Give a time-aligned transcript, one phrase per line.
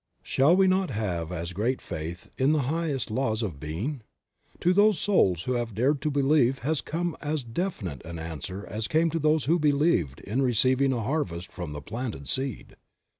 [0.23, 4.01] Shall we not have as great faith in the higher laws of being?
[4.61, 8.87] To those souls who have dared to believe has come as definite an answer as
[8.87, 12.77] came to those who believed in receiving a harvest trom the planted seed.